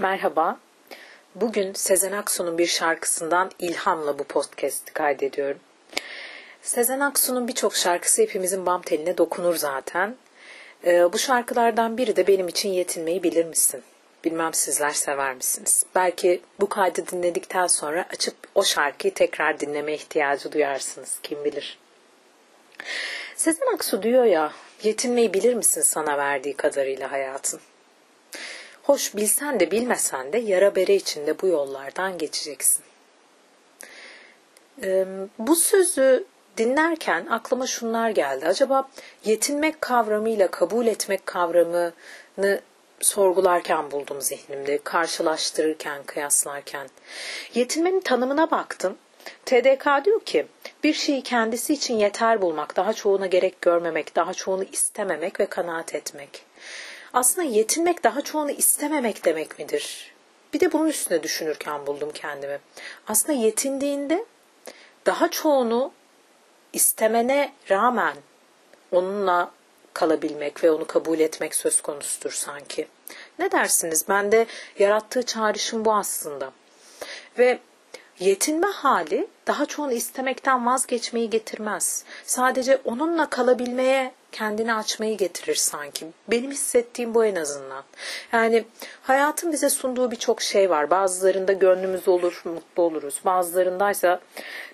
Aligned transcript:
Merhaba. 0.00 0.58
Bugün 1.34 1.72
Sezen 1.72 2.12
Aksu'nun 2.12 2.58
bir 2.58 2.66
şarkısından 2.66 3.50
ilhamla 3.58 4.18
bu 4.18 4.24
podcast'i 4.24 4.92
kaydediyorum. 4.92 5.58
Sezen 6.62 7.00
Aksu'nun 7.00 7.48
birçok 7.48 7.76
şarkısı 7.76 8.22
hepimizin 8.22 8.66
bam 8.66 8.82
teline 8.82 9.18
dokunur 9.18 9.56
zaten. 9.56 10.16
Ee, 10.84 11.12
bu 11.12 11.18
şarkılardan 11.18 11.98
biri 11.98 12.16
de 12.16 12.26
benim 12.26 12.48
için 12.48 12.68
yetinmeyi 12.68 13.22
bilir 13.22 13.44
misin? 13.44 13.82
Bilmem 14.24 14.54
sizler 14.54 14.90
sever 14.90 15.34
misiniz? 15.34 15.86
Belki 15.94 16.40
bu 16.60 16.68
kaydı 16.68 17.06
dinledikten 17.06 17.66
sonra 17.66 18.06
açıp 18.12 18.36
o 18.54 18.64
şarkıyı 18.64 19.14
tekrar 19.14 19.60
dinleme 19.60 19.94
ihtiyacı 19.94 20.52
duyarsınız. 20.52 21.18
Kim 21.22 21.44
bilir. 21.44 21.78
Sezen 23.36 23.74
Aksu 23.74 24.02
diyor 24.02 24.24
ya, 24.24 24.52
yetinmeyi 24.82 25.34
bilir 25.34 25.54
misin 25.54 25.82
sana 25.82 26.18
verdiği 26.18 26.56
kadarıyla 26.56 27.12
hayatın? 27.12 27.60
Hoş 28.90 29.16
bilsen 29.16 29.60
de 29.60 29.70
bilmesen 29.70 30.32
de 30.32 30.38
yara 30.38 30.76
bere 30.76 30.94
içinde 30.94 31.40
bu 31.40 31.46
yollardan 31.46 32.18
geçeceksin. 32.18 32.84
Ee, 34.82 35.06
bu 35.38 35.56
sözü 35.56 36.24
dinlerken 36.56 37.26
aklıma 37.26 37.66
şunlar 37.66 38.10
geldi. 38.10 38.46
Acaba 38.46 38.88
yetinmek 39.24 39.80
kavramıyla 39.80 40.50
kabul 40.50 40.86
etmek 40.86 41.26
kavramını 41.26 42.60
sorgularken 43.00 43.90
buldum 43.90 44.20
zihnimde, 44.20 44.78
karşılaştırırken, 44.84 46.02
kıyaslarken. 46.02 46.88
Yetinmenin 47.54 48.00
tanımına 48.00 48.50
baktım. 48.50 48.96
TDK 49.46 50.04
diyor 50.04 50.20
ki 50.20 50.46
bir 50.84 50.94
şeyi 50.94 51.22
kendisi 51.22 51.72
için 51.72 51.94
yeter 51.94 52.42
bulmak, 52.42 52.76
daha 52.76 52.92
çoğuna 52.92 53.26
gerek 53.26 53.60
görmemek, 53.60 54.16
daha 54.16 54.34
çoğunu 54.34 54.64
istememek 54.64 55.40
ve 55.40 55.46
kanaat 55.46 55.94
etmek. 55.94 56.44
Aslında 57.12 57.48
yetinmek 57.48 58.04
daha 58.04 58.22
çoğunu 58.22 58.50
istememek 58.50 59.24
demek 59.24 59.58
midir? 59.58 60.14
Bir 60.52 60.60
de 60.60 60.72
bunun 60.72 60.86
üstüne 60.86 61.22
düşünürken 61.22 61.86
buldum 61.86 62.10
kendimi. 62.14 62.58
Aslında 63.08 63.32
yetindiğinde 63.38 64.24
daha 65.06 65.30
çoğunu 65.30 65.92
istemene 66.72 67.52
rağmen 67.70 68.16
onunla 68.92 69.50
kalabilmek 69.94 70.64
ve 70.64 70.70
onu 70.70 70.86
kabul 70.86 71.20
etmek 71.20 71.54
söz 71.54 71.80
konusudur 71.80 72.30
sanki. 72.30 72.88
Ne 73.38 73.52
dersiniz? 73.52 74.08
Bende 74.08 74.46
yarattığı 74.78 75.22
çağrışım 75.22 75.84
bu 75.84 75.94
aslında. 75.94 76.52
Ve 77.38 77.58
yetinme 78.18 78.66
hali 78.66 79.28
daha 79.46 79.66
çoğunu 79.66 79.92
istemekten 79.92 80.66
vazgeçmeyi 80.66 81.30
getirmez. 81.30 82.04
Sadece 82.24 82.80
onunla 82.84 83.30
kalabilmeye 83.30 84.12
kendini 84.32 84.74
açmayı 84.74 85.16
getirir 85.16 85.54
sanki. 85.54 86.06
Benim 86.28 86.50
hissettiğim 86.50 87.14
bu 87.14 87.24
en 87.24 87.34
azından. 87.34 87.84
Yani 88.32 88.64
hayatın 89.02 89.52
bize 89.52 89.70
sunduğu 89.70 90.10
birçok 90.10 90.42
şey 90.42 90.70
var. 90.70 90.90
Bazılarında 90.90 91.52
gönlümüz 91.52 92.08
olur, 92.08 92.42
mutlu 92.44 92.82
oluruz. 92.82 93.20
Bazılarındaysa 93.24 94.20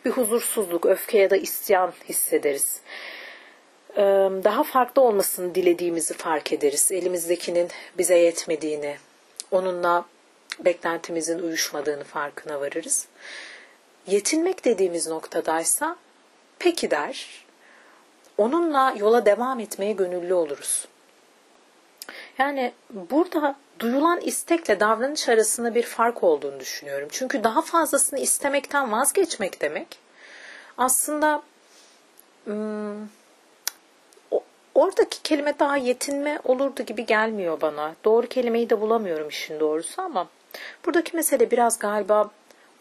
bir 0.04 0.10
huzursuzluk, 0.10 0.86
öfke 0.86 1.18
ya 1.18 1.30
da 1.30 1.36
isyan 1.36 1.92
hissederiz. 2.08 2.80
Daha 4.44 4.62
farklı 4.62 5.02
olmasını 5.02 5.54
dilediğimizi 5.54 6.14
fark 6.14 6.52
ederiz. 6.52 6.92
Elimizdekinin 6.92 7.68
bize 7.98 8.18
yetmediğini, 8.18 8.96
onunla 9.50 10.04
beklentimizin 10.58 11.38
uyuşmadığını 11.38 12.04
farkına 12.04 12.60
varırız. 12.60 13.06
Yetinmek 14.06 14.64
dediğimiz 14.64 15.06
noktadaysa 15.06 15.96
peki 16.58 16.90
der, 16.90 17.45
onunla 18.38 18.94
yola 18.98 19.26
devam 19.26 19.60
etmeye 19.60 19.92
gönüllü 19.92 20.34
oluruz. 20.34 20.88
Yani 22.38 22.72
burada 22.90 23.56
duyulan 23.78 24.20
istekle 24.20 24.80
davranış 24.80 25.28
arasında 25.28 25.74
bir 25.74 25.82
fark 25.82 26.24
olduğunu 26.24 26.60
düşünüyorum. 26.60 27.08
Çünkü 27.12 27.44
daha 27.44 27.62
fazlasını 27.62 28.18
istemekten 28.18 28.92
vazgeçmek 28.92 29.60
demek 29.60 29.98
aslında 30.78 31.42
hmm, 32.44 33.08
oradaki 34.74 35.22
kelime 35.22 35.58
daha 35.58 35.76
yetinme 35.76 36.40
olurdu 36.44 36.82
gibi 36.82 37.06
gelmiyor 37.06 37.60
bana. 37.60 37.94
Doğru 38.04 38.26
kelimeyi 38.26 38.70
de 38.70 38.80
bulamıyorum 38.80 39.28
işin 39.28 39.60
doğrusu 39.60 40.02
ama 40.02 40.28
buradaki 40.86 41.16
mesele 41.16 41.50
biraz 41.50 41.78
galiba 41.78 42.30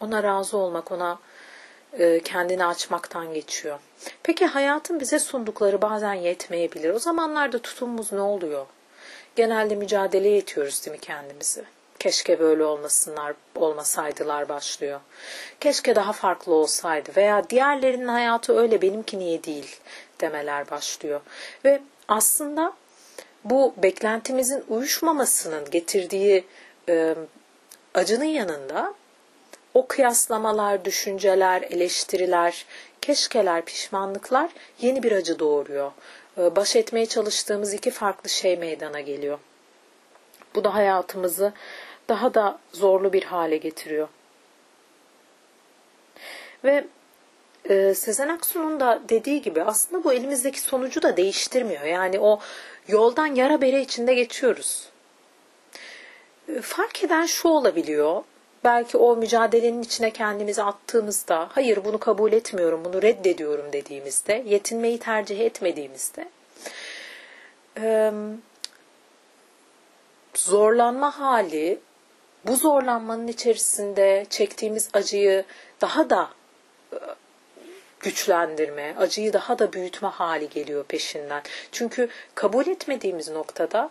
ona 0.00 0.22
razı 0.22 0.56
olmak, 0.56 0.92
ona 0.92 1.18
kendini 2.24 2.64
açmaktan 2.64 3.34
geçiyor. 3.34 3.78
Peki 4.22 4.46
hayatın 4.46 5.00
bize 5.00 5.18
sundukları 5.18 5.82
bazen 5.82 6.14
yetmeyebilir. 6.14 6.90
O 6.90 6.98
zamanlarda 6.98 7.58
tutumumuz 7.58 8.12
ne 8.12 8.20
oluyor? 8.20 8.66
Genelde 9.36 9.74
mücadeleye 9.74 10.38
itiyoruz 10.38 10.86
değil 10.86 10.96
mi 10.96 11.00
kendimizi? 11.00 11.64
Keşke 11.98 12.40
böyle 12.40 12.64
olmasınlar, 12.64 13.34
olmasaydılar 13.54 14.48
başlıyor. 14.48 15.00
Keşke 15.60 15.94
daha 15.96 16.12
farklı 16.12 16.54
olsaydı 16.54 17.10
veya 17.16 17.50
diğerlerinin 17.50 18.08
hayatı 18.08 18.58
öyle 18.58 18.82
benimki 18.82 19.18
niye 19.18 19.44
değil 19.44 19.76
demeler 20.20 20.70
başlıyor. 20.70 21.20
Ve 21.64 21.80
aslında 22.08 22.72
bu 23.44 23.74
beklentimizin 23.76 24.64
uyuşmamasının 24.68 25.70
getirdiği 25.70 26.44
e, 26.88 27.14
acının 27.94 28.24
yanında 28.24 28.94
o 29.76 29.86
kıyaslamalar, 29.86 30.84
düşünceler, 30.84 31.62
eleştiriler, 31.62 32.66
keşkeler, 33.00 33.64
pişmanlıklar 33.64 34.50
yeni 34.80 35.02
bir 35.02 35.12
acı 35.12 35.38
doğuruyor. 35.38 35.92
Ee, 36.38 36.56
baş 36.56 36.76
etmeye 36.76 37.06
çalıştığımız 37.06 37.74
iki 37.74 37.90
farklı 37.90 38.28
şey 38.28 38.56
meydana 38.56 39.00
geliyor. 39.00 39.38
Bu 40.54 40.64
da 40.64 40.74
hayatımızı 40.74 41.52
daha 42.08 42.34
da 42.34 42.58
zorlu 42.72 43.12
bir 43.12 43.22
hale 43.22 43.56
getiriyor. 43.56 44.08
Ve 46.64 46.84
e, 47.68 47.94
Sezen 47.94 48.28
Aksu'nun 48.28 48.80
da 48.80 49.00
dediği 49.08 49.42
gibi 49.42 49.62
aslında 49.62 50.04
bu 50.04 50.12
elimizdeki 50.12 50.60
sonucu 50.60 51.02
da 51.02 51.16
değiştirmiyor. 51.16 51.84
Yani 51.84 52.20
o 52.20 52.40
yoldan 52.88 53.34
yara 53.34 53.60
bere 53.60 53.80
içinde 53.80 54.14
geçiyoruz. 54.14 54.88
E, 56.48 56.60
fark 56.60 57.04
eden 57.04 57.26
şu 57.26 57.48
olabiliyor 57.48 58.22
belki 58.66 58.96
o 58.96 59.16
mücadelenin 59.16 59.82
içine 59.82 60.10
kendimizi 60.10 60.62
attığımızda, 60.62 61.48
hayır 61.52 61.84
bunu 61.84 61.98
kabul 61.98 62.32
etmiyorum, 62.32 62.84
bunu 62.84 63.02
reddediyorum 63.02 63.72
dediğimizde, 63.72 64.42
yetinmeyi 64.46 64.98
tercih 64.98 65.40
etmediğimizde, 65.40 66.28
zorlanma 70.34 71.18
hali, 71.20 71.78
bu 72.46 72.56
zorlanmanın 72.56 73.28
içerisinde 73.28 74.26
çektiğimiz 74.30 74.88
acıyı 74.92 75.44
daha 75.80 76.10
da 76.10 76.30
güçlendirme, 78.00 78.94
acıyı 78.98 79.32
daha 79.32 79.58
da 79.58 79.72
büyütme 79.72 80.08
hali 80.08 80.48
geliyor 80.48 80.84
peşinden. 80.84 81.42
Çünkü 81.72 82.08
kabul 82.34 82.66
etmediğimiz 82.66 83.28
noktada 83.28 83.90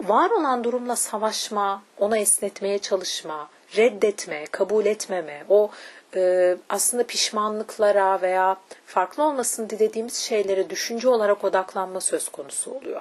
var 0.00 0.30
olan 0.30 0.64
durumla 0.64 0.96
savaşma, 0.96 1.82
ona 1.98 2.18
esnetmeye 2.18 2.78
çalışma, 2.78 3.50
reddetme, 3.76 4.46
kabul 4.46 4.86
etmeme, 4.86 5.44
o 5.48 5.70
e, 6.16 6.56
aslında 6.68 7.06
pişmanlıklara 7.06 8.22
veya 8.22 8.56
farklı 8.86 9.22
olmasını 9.22 9.70
dilediğimiz 9.70 10.14
şeylere 10.14 10.70
düşünce 10.70 11.08
olarak 11.08 11.44
odaklanma 11.44 12.00
söz 12.00 12.28
konusu 12.28 12.70
oluyor. 12.70 13.00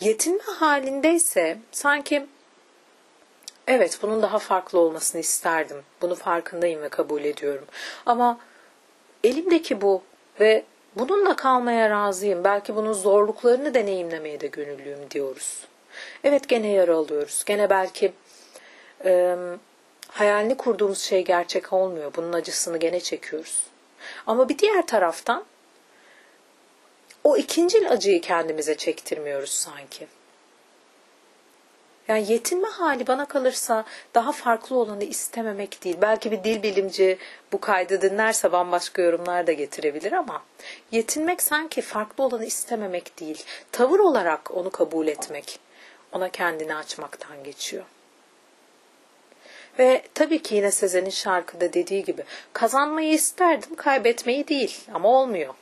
Yetinme 0.00 0.42
halindeyse 0.42 1.58
sanki 1.72 2.26
evet 3.66 3.98
bunun 4.02 4.22
daha 4.22 4.38
farklı 4.38 4.78
olmasını 4.78 5.20
isterdim. 5.20 5.82
Bunu 6.02 6.14
farkındayım 6.14 6.82
ve 6.82 6.88
kabul 6.88 7.24
ediyorum. 7.24 7.64
Ama 8.06 8.38
elimdeki 9.24 9.80
bu 9.80 10.02
ve 10.40 10.64
Bununla 10.98 11.36
kalmaya 11.36 11.90
razıyım. 11.90 12.44
Belki 12.44 12.76
bunun 12.76 12.92
zorluklarını 12.92 13.74
deneyimlemeye 13.74 14.40
de 14.40 14.46
gönüllüyüm 14.46 15.10
diyoruz. 15.10 15.66
Evet 16.24 16.48
gene 16.48 16.68
yara 16.68 16.96
alıyoruz. 16.96 17.42
Gene 17.46 17.70
belki 17.70 18.12
e, 19.04 19.36
hayalini 20.08 20.56
kurduğumuz 20.56 20.98
şey 20.98 21.24
gerçek 21.24 21.72
olmuyor. 21.72 22.12
Bunun 22.16 22.32
acısını 22.32 22.78
gene 22.78 23.00
çekiyoruz. 23.00 23.62
Ama 24.26 24.48
bir 24.48 24.58
diğer 24.58 24.86
taraftan 24.86 25.44
o 27.24 27.36
ikincil 27.36 27.90
acıyı 27.90 28.20
kendimize 28.20 28.76
çektirmiyoruz 28.76 29.50
sanki. 29.50 30.06
Yani 32.08 32.32
yetinme 32.32 32.68
hali 32.68 33.06
bana 33.06 33.24
kalırsa 33.24 33.84
daha 34.14 34.32
farklı 34.32 34.76
olanı 34.76 35.04
istememek 35.04 35.84
değil. 35.84 35.96
Belki 36.00 36.30
bir 36.30 36.44
dil 36.44 36.62
bilimci 36.62 37.18
bu 37.52 37.60
kaydı 37.60 38.02
dinlerse 38.02 38.52
bambaşka 38.52 39.02
yorumlar 39.02 39.46
da 39.46 39.52
getirebilir 39.52 40.12
ama 40.12 40.42
yetinmek 40.92 41.42
sanki 41.42 41.82
farklı 41.82 42.24
olanı 42.24 42.44
istememek 42.44 43.20
değil. 43.20 43.44
Tavır 43.72 43.98
olarak 43.98 44.50
onu 44.50 44.70
kabul 44.70 45.06
etmek, 45.06 45.60
ona 46.12 46.28
kendini 46.28 46.74
açmaktan 46.74 47.44
geçiyor. 47.44 47.84
Ve 49.78 50.02
tabii 50.14 50.42
ki 50.42 50.54
yine 50.54 50.70
Sezen'in 50.70 51.10
şarkıda 51.10 51.72
dediği 51.72 52.04
gibi 52.04 52.24
kazanmayı 52.52 53.12
isterdim, 53.12 53.74
kaybetmeyi 53.74 54.48
değil 54.48 54.80
ama 54.94 55.08
olmuyor. 55.08 55.54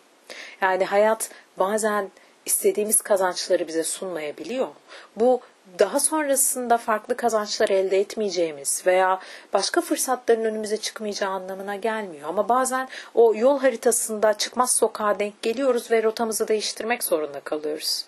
Yani 0.60 0.84
hayat 0.84 1.30
bazen 1.58 2.10
istediğimiz 2.46 3.02
kazançları 3.02 3.68
bize 3.68 3.84
sunmayabiliyor. 3.84 4.68
Bu 5.16 5.40
daha 5.78 6.00
sonrasında 6.00 6.78
farklı 6.78 7.16
kazançlar 7.16 7.68
elde 7.68 8.00
etmeyeceğimiz 8.00 8.82
veya 8.86 9.20
başka 9.52 9.80
fırsatların 9.80 10.44
önümüze 10.44 10.76
çıkmayacağı 10.76 11.30
anlamına 11.30 11.76
gelmiyor. 11.76 12.28
Ama 12.28 12.48
bazen 12.48 12.88
o 13.14 13.34
yol 13.34 13.58
haritasında 13.58 14.34
çıkmaz 14.34 14.76
sokağa 14.76 15.18
denk 15.18 15.42
geliyoruz 15.42 15.90
ve 15.90 16.02
rotamızı 16.02 16.48
değiştirmek 16.48 17.04
zorunda 17.04 17.40
kalıyoruz. 17.40 18.04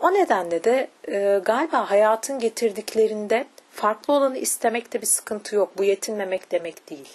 O 0.00 0.14
nedenle 0.14 0.64
de 0.64 0.88
e, 1.08 1.40
galiba 1.44 1.90
hayatın 1.90 2.38
getirdiklerinde 2.38 3.46
farklı 3.70 4.14
olanı 4.14 4.38
istemekte 4.38 5.00
bir 5.00 5.06
sıkıntı 5.06 5.56
yok. 5.56 5.78
Bu 5.78 5.84
yetinmemek 5.84 6.52
demek 6.52 6.90
değil. 6.90 7.12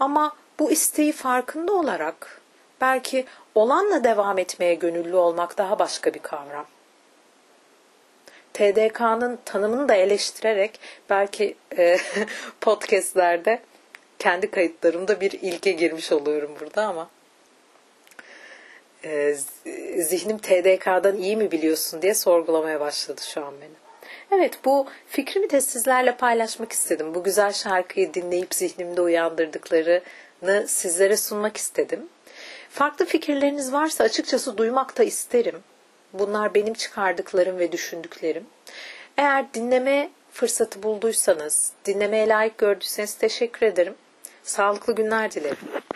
Ama 0.00 0.36
bu 0.58 0.70
isteği 0.70 1.12
farkında 1.12 1.72
olarak 1.72 2.40
belki 2.80 3.24
olanla 3.54 4.04
devam 4.04 4.38
etmeye 4.38 4.74
gönüllü 4.74 5.16
olmak 5.16 5.58
daha 5.58 5.78
başka 5.78 6.14
bir 6.14 6.18
kavram. 6.18 6.66
TDK'nın 8.52 9.38
tanımını 9.44 9.88
da 9.88 9.94
eleştirerek 9.94 10.80
belki 11.10 11.56
e, 11.78 11.98
podcastlerde 12.60 13.60
kendi 14.18 14.50
kayıtlarımda 14.50 15.20
bir 15.20 15.32
ilke 15.32 15.72
girmiş 15.72 16.12
oluyorum 16.12 16.56
burada 16.60 16.82
ama 16.82 17.10
e, 19.04 19.34
zihnim 19.98 20.38
TDK'dan 20.38 21.16
iyi 21.16 21.36
mi 21.36 21.50
biliyorsun 21.50 22.02
diye 22.02 22.14
sorgulamaya 22.14 22.80
başladı 22.80 23.20
şu 23.24 23.44
an 23.44 23.54
beni. 23.60 23.86
Evet 24.30 24.58
bu 24.64 24.86
fikrimi 25.06 25.50
de 25.50 25.60
sizlerle 25.60 26.16
paylaşmak 26.16 26.72
istedim. 26.72 27.14
Bu 27.14 27.24
güzel 27.24 27.52
şarkıyı 27.52 28.14
dinleyip 28.14 28.54
zihnimde 28.54 29.00
uyandırdıklarını 29.00 30.68
sizlere 30.68 31.16
sunmak 31.16 31.56
istedim. 31.56 32.08
Farklı 32.76 33.04
fikirleriniz 33.04 33.72
varsa 33.72 34.04
açıkçası 34.04 34.58
duymak 34.58 34.98
da 34.98 35.04
isterim. 35.04 35.62
Bunlar 36.12 36.54
benim 36.54 36.74
çıkardıklarım 36.74 37.58
ve 37.58 37.72
düşündüklerim. 37.72 38.46
Eğer 39.16 39.54
dinleme 39.54 40.10
fırsatı 40.32 40.82
bulduysanız, 40.82 41.72
dinlemeye 41.84 42.28
layık 42.28 42.58
gördüyseniz 42.58 43.14
teşekkür 43.14 43.66
ederim. 43.66 43.94
Sağlıklı 44.42 44.94
günler 44.94 45.30
dilerim. 45.32 45.56